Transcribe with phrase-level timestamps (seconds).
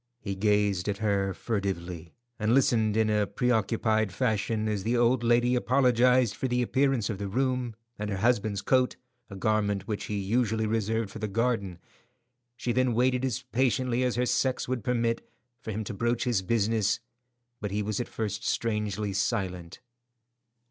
[0.19, 5.53] He gazed at her furtively, and listened in a preoccupied fashion as the old lady
[5.53, 8.95] apologized for the appearance of the room, and her husband's coat,
[9.29, 11.77] a garment which he usually reserved for the garden.
[12.57, 15.23] She then waited as patiently as her sex would permit,
[15.59, 16.99] for him to broach his business,
[17.59, 19.81] but he was at first strangely silent.